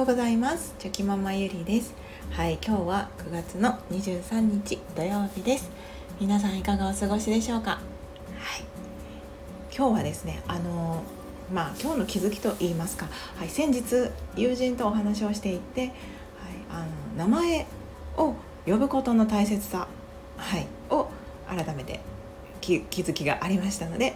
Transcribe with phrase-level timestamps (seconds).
[0.00, 0.74] ようございます。
[0.78, 1.92] チョキママゆりです。
[2.30, 5.70] はい今日は9月の23日土曜日です。
[6.18, 7.72] 皆さんいかがお過ごしでしょうか？
[7.72, 7.82] はい。
[9.76, 11.02] 今日はですねあの
[11.52, 15.90] まあ今日の気づきと言いますか、はい、先日友人とお話をしていて、はい、
[16.70, 16.86] あ
[17.18, 17.66] の名前
[18.16, 19.86] を呼ぶことの大切さ、
[20.38, 21.10] はい、を
[21.46, 22.00] 改めて
[22.62, 24.10] 気づきがありましたので、は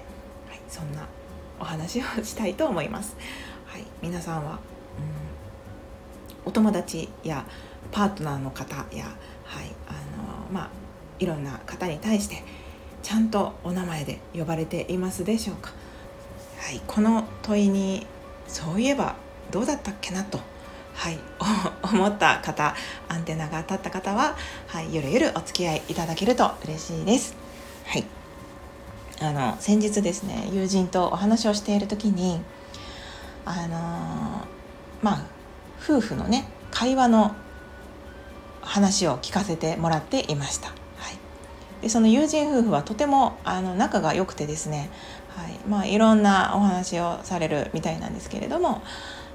[0.54, 1.06] い、そんな
[1.60, 3.18] お話をしたいと思います。
[3.66, 4.58] はい、皆さんは、うん、
[6.44, 7.44] お友達や
[7.92, 9.04] パートナーの方や、
[9.44, 10.70] はいあのまあ、
[11.18, 12.42] いろんな方に対して
[13.02, 15.72] ちゃんとお名前で呼ばれていますでしょうか、
[16.58, 18.06] はい、この問いに
[18.48, 19.16] そういえば
[19.50, 20.40] どうだったっけなと、
[20.94, 21.18] はい、
[21.82, 22.74] 思った方
[23.08, 27.34] アンテナが立った方は、はい、ゆるゆるお付き合いいただけると嬉しいです。
[27.86, 28.04] はい
[29.20, 32.40] あの先日ですね友人とお話をしている時に
[33.44, 34.46] あの
[35.02, 35.33] まあ
[35.84, 37.34] 夫婦のね会話の
[38.62, 40.68] 話を聞かせてもらっていました。
[40.68, 40.74] は
[41.10, 41.18] い、
[41.82, 44.90] でその友人夫婦はとてもあの仲が良くてですね、
[45.28, 45.58] はい。
[45.68, 48.82] まあ、いろんなお話をされるみたいなんですけれども。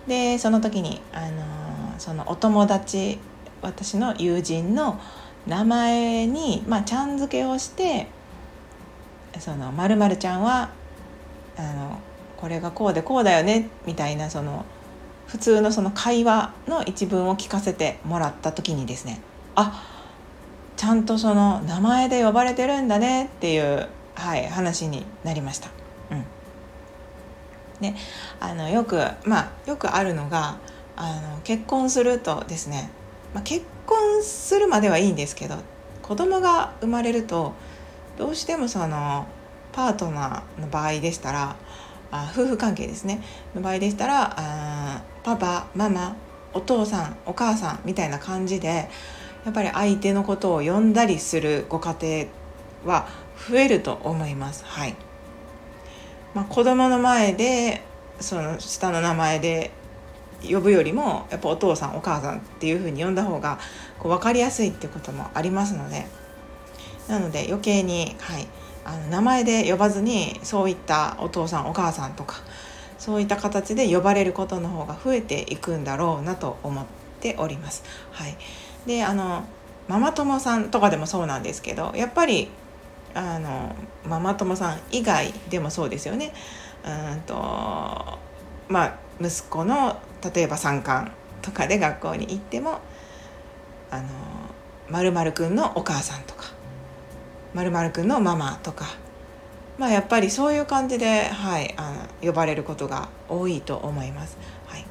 [0.08, 3.20] でその時に、あのそのお友達
[3.62, 5.00] 私の友人の
[5.46, 8.08] 名前に、まあ、ちゃん付けをして
[9.40, 10.72] そのまるちゃんは
[11.58, 12.00] あの
[12.38, 14.66] これがこうでこうだよねみたいなその
[15.30, 19.22] 普通のその会話の一文を聞かせてもらった時にですね
[19.56, 19.86] あ
[20.76, 25.70] ちゃんとその名前で呼ばれてるんだねっていう、はい、話になりました。
[26.10, 26.26] うん、
[27.82, 27.94] で
[28.40, 30.58] あのよくまあよくあるのが
[30.96, 32.90] あの結婚するとですね、
[33.34, 35.58] まあ、結婚するまではいいんですけど
[36.02, 37.54] 子供が生まれると
[38.18, 39.28] どうしてもその
[39.74, 41.56] パートナーの場合でしたら
[42.12, 43.22] あ夫婦関係ですね。
[43.56, 46.16] の場合でしたらあパパママ
[46.54, 48.90] お父さんお母さんみたいな感じで
[49.46, 51.96] やっぱり相手のことを呼んだりするご家
[52.84, 53.08] 庭は
[53.50, 54.64] 増えると思います。
[54.66, 54.96] はい。
[56.34, 57.82] まあ、子供の前で
[58.20, 59.72] その下の名前で
[60.44, 63.60] 呼ぶよりもやっぱお父さんお母さんっていうふうに呼んだ方が
[63.98, 66.06] こう分かりやすいってこともありますので。
[67.10, 68.48] なので余計に、はい、
[68.90, 72.38] あの名前で呼ばずにそういったお父さんお母さんとか
[72.98, 76.86] そういった形で呼ばれることの方が増えていくんだろうなと思っ
[77.22, 77.84] ております。
[78.12, 78.36] はい、
[78.88, 79.44] であの
[79.88, 82.50] ママ友さんとかでもそうなんですけどやっぱり
[83.14, 86.34] あのママ友さん以外でもそうですよね。
[86.84, 87.36] うんと
[88.68, 89.98] まあ息子の
[90.34, 91.12] 例えば参観
[91.42, 92.80] とかで学校に行っても
[93.92, 94.08] あの
[94.90, 96.59] 〇〇くんのお母さんとか
[97.54, 98.86] まるくんのママとか、
[99.78, 104.38] まあ、やっぱりそういう感じで、はい、あの呼ばれることが多いと思います。
[104.68, 104.86] はい、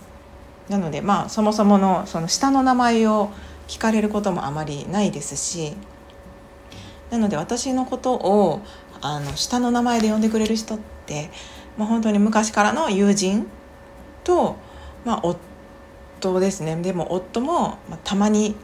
[0.69, 3.31] なのでまあそもそものその下の名前を
[3.69, 5.75] 聞かれることもあまりないですし
[7.11, 8.63] なので私のことを
[9.01, 11.31] あの下の名前で呼んでくれる人って、
[11.77, 13.47] まあ、本当に昔からの友人
[14.25, 14.57] と、
[15.05, 16.77] まあ、夫ですね。
[16.77, 18.57] でも夫も、まあ、たまに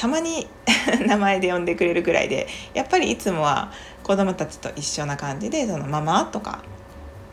[0.00, 0.48] たまに
[1.06, 3.70] 名前で呼んでくれるぐらいでやっぱりいつもは
[4.02, 6.60] 子供たちと一緒な感じでそのママとか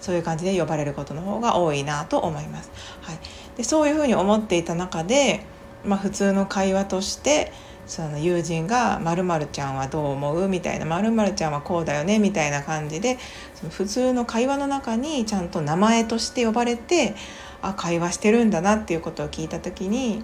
[0.01, 2.69] そういう感じで呼ばれることの方が多いなと思います。
[3.01, 3.19] はい、
[3.55, 5.45] でそういうふうに思っていた中で、
[5.85, 7.53] まあ、普通の会話として
[7.87, 13.17] その友人が「まるちゃんはどう思う?」みたいな「まるちゃんはこうだよね」みたいな感じで
[13.55, 17.15] その普通の会話の中にちゃんと名前として呼ばれて
[17.61, 20.21] あ会話してるんだなっていうことを聞いた時に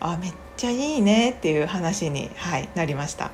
[0.00, 3.30] あめっちゃいいねっていう話に、はい、なりました。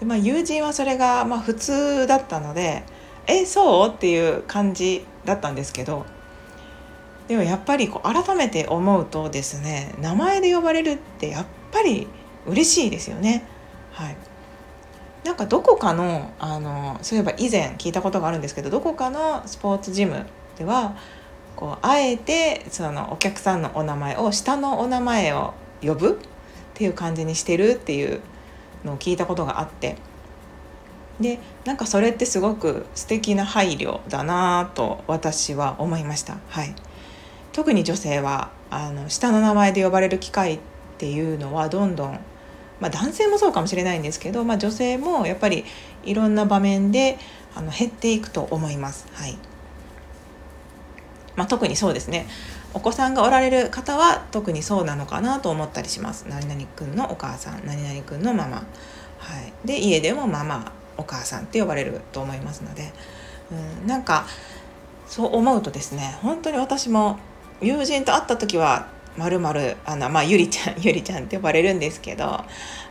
[0.00, 2.82] でまあ、友人はそれが、まあ、普通だったので
[3.28, 6.04] 「えそう?」っていう感じだったんですけど
[7.28, 12.08] でもやっぱりこう改めて思うとですね名前で呼ばれるってやっぱり
[12.46, 13.44] 嬉しいですよね。
[13.92, 14.16] はい、
[15.24, 20.26] なんかどこかのあのそういえば以前聞いたことがあるんですけどどこかのスポーツジム
[20.58, 20.96] では
[21.56, 25.54] こうあえてそのお客さんのお名前を下のお名前を
[25.86, 26.12] 呼ぶ？
[26.12, 26.14] っ
[26.74, 28.20] ていう感じにしてるっていう
[28.84, 29.96] のを聞いたことがあって
[31.20, 36.38] でなんかそれってすごく素敵な配慮だなと私は思いました。
[36.48, 36.74] はい、
[37.52, 40.58] 特に女性はあの下の名前で呼ばれる機会っ
[40.98, 42.18] ていうのはどんどん、
[42.80, 45.64] まあ、男性もそうかもしれないんですけど、まあ、女性もやっぱり
[46.04, 47.18] いろんな場面で
[47.54, 49.06] あの減っていくと思います。
[49.12, 49.38] はい
[51.36, 52.26] まあ、特にそうですね。
[52.74, 56.26] お子さんがおられる方は特にそうなのかなと思ったりします。
[56.28, 58.62] 何々くんのお母さん何々くんのママ、は
[59.64, 62.92] い、で家でもママお母さんって呼ばれると思いますので、
[63.80, 64.26] うん、なんか
[65.06, 67.18] そう思うとですね本当に私も
[67.60, 72.44] 友人と会った時はまるまるあのまあゆりちゃんゆりちゃんって呼ばれるんですけど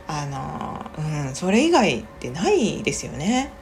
[0.06, 3.52] あの、うん、それ以外ってないですよね。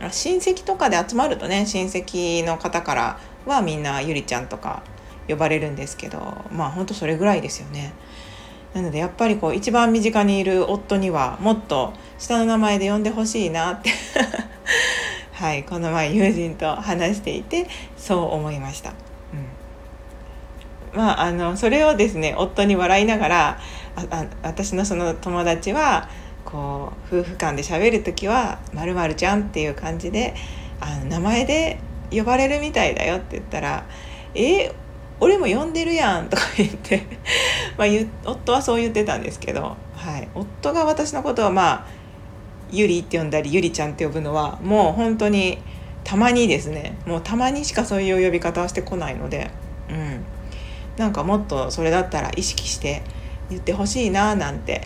[0.00, 4.82] うん、親戚とかで集まるとね親戚の方からはみんなゆりちゃんとか
[5.28, 6.18] 呼ばれるんですけど
[6.50, 7.92] まあほんとそれぐらいですよね。
[8.74, 13.90] なのでやっぱりこう一番身近にいる夫にはもっと下の名前で呼んでほしいなって
[15.32, 17.68] はいこの前友人と話していて
[17.98, 18.94] そう思いました。
[20.92, 23.58] うん、まああのそれをですね夫に笑いながら
[23.96, 26.08] ああ私のその友達は
[26.44, 30.34] こう夫婦間で喋る時は「まるちゃん」っていう感じで
[30.80, 31.78] あの名前で
[32.12, 33.84] 呼ばれるみたいだよって言ったら
[34.34, 34.72] 「え
[35.20, 37.02] 俺も呼んでるやん」とか言って
[37.78, 37.88] まあ
[38.24, 41.86] 夫はそう言ってたんですけど、はい、夫が私のことをまあ
[42.70, 45.58] ゆりって呼んだりゆりちゃんって呼ぶのはもう本当に
[46.04, 46.96] たまにですね。
[47.06, 49.50] もうたまにしかそういう呼び方をしてこないので、
[49.88, 50.24] うん、
[50.96, 53.02] なんかもっとそれだったら意識して
[53.50, 54.82] 言ってほしいななんて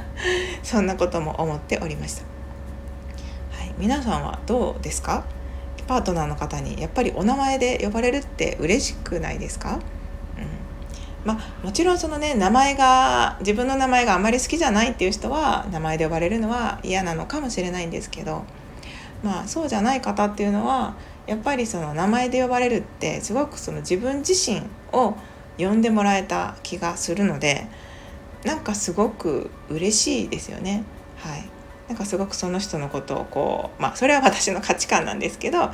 [0.62, 2.22] そんなことも思っておりました。
[3.56, 5.24] はい、皆さんはどうですか？
[5.90, 9.80] パートナーの方にやっぱりお名前で呼ばれるって嬉しくないですか、
[10.38, 11.26] うん。
[11.26, 18.44] まあ、もちろんそのね名前が自分の名前があまり好きじゃないっていう人は名前で呼ばれるのは嫌なのかもしれないんですけど、
[19.24, 20.94] まあ、そうじゃない方っていうのは
[21.26, 25.16] やっぱりその名前で呼ばれるってすごくその自分自身を
[25.58, 27.66] 呼んでもらえた気がするので
[28.44, 30.84] なんかすごく嬉しいですよね。
[31.16, 31.59] はい。
[31.90, 35.70] なんかすごくその人のことをこうまあそれは私の価値観なんですけどあ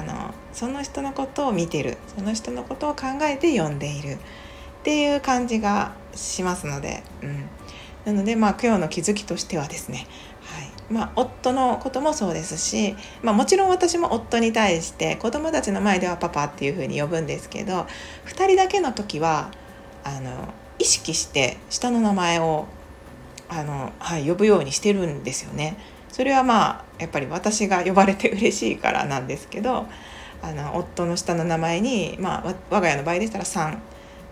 [0.00, 1.98] のその人のことを見てる。
[2.16, 4.14] その人のことを考えて読んでいる。
[4.14, 4.16] っ
[4.84, 7.48] ていう感じがしますので、うん、
[8.04, 10.06] なのでまあ今日の気づきとしてはですね、
[10.42, 10.92] はい。
[10.92, 17.86] まあ、夫のこともそうですし、まあ、もちろん私も夫に対して子供たちの前ではパパっていうふうに呼ぶんですけど
[18.26, 19.50] 2人だけの時は
[20.04, 22.66] あの意識して下の名前を
[23.54, 25.76] あの、はい、呼ぶようにしてるんですよね。
[26.10, 29.86] それはまあやっぱり私が呼ばれて 嬉しいからなんですけど
[30.42, 33.78] あの夫の下の名前に、まあ、我が家の場合でしたら3。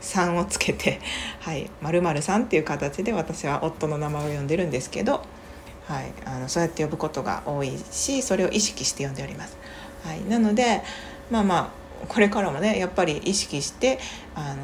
[0.02, 1.00] 3をつけて
[1.40, 5.22] 「はい、〇〇さん」っていう形で私は夫の名前を呼んでるんですけど、
[5.86, 9.56] はい、あのそうやって呼ぶことが多いしそれを意識して呼んでおります。
[10.04, 10.82] はい、なので
[11.30, 11.72] まあま
[12.04, 14.00] あこれからもねやっぱり意識して
[14.34, 14.56] あの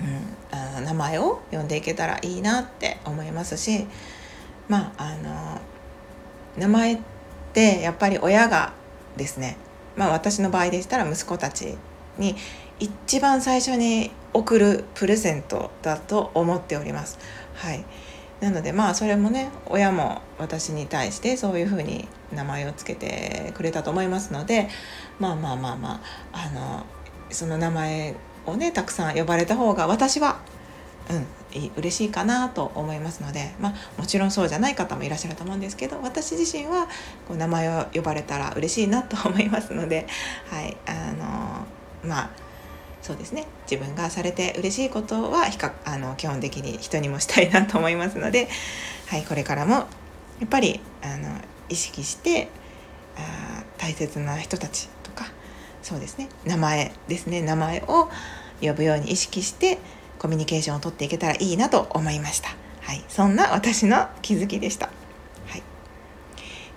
[0.00, 3.86] うん、名前を呼んでいけたらいいなって思いますし
[4.68, 5.60] まああの
[6.58, 6.98] 名前っ
[7.52, 8.72] てやっぱり親が
[9.16, 9.56] ですね
[9.96, 11.76] まあ私の場合でしたら息子たち
[12.18, 12.36] に
[12.78, 17.18] 一番最初に送るプレゼントだと思っております。
[17.54, 17.84] はい、
[18.40, 24.68] なのでまあそれもね親も私に対してそういうふうに名前を付けてくれたと思いますので
[25.20, 26.02] まあまあまあま
[26.32, 26.86] ああの
[27.30, 28.16] その名前
[28.46, 30.40] をねたくさん呼ばれた方が私は
[31.10, 31.26] うん
[31.76, 36.86] 嬉しいかなと思いますので、まあ、もちろんそうじゃない方もいらっしゃると思うんですけど私自身は
[37.28, 40.06] こう名前を呼ばれたら嬉しいなと思いますので、
[40.48, 41.66] はいあの
[42.08, 42.30] まあ
[43.02, 43.46] そうですね。
[43.68, 48.48] 自分がされて嬉しいことは比較あの基本的に人にもしたいなと思いますので、
[49.08, 49.86] はい、これからもや
[50.46, 52.48] っぱりあの意識して
[53.16, 54.88] あ大切な人たち
[55.82, 58.08] そうですね名前ですね名前を
[58.60, 59.78] 呼ぶように意識して
[60.18, 62.50] コミュニケーションをとっていけたらいいなと思いました。
[62.82, 64.86] はい、そんな私の気づきでした。
[65.46, 65.62] はい、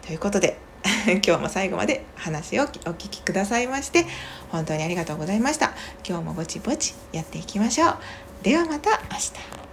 [0.02, 0.58] ということで
[1.26, 4.06] 今日も最後まで話をお聞きくださいまして
[4.52, 5.74] 本当にありがとうございました。
[6.08, 7.98] 今日もぼちぼちやっていきましょう。
[8.42, 9.65] ではまた明日。